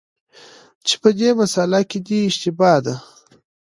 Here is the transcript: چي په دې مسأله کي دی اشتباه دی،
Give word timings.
چي 0.85 0.95
په 1.01 1.09
دې 1.19 1.29
مسأله 1.41 1.81
کي 1.89 1.99
دی 2.05 2.17
اشتباه 2.29 2.77
دی، 2.85 2.95